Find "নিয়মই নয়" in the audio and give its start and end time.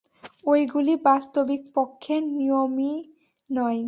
2.31-3.79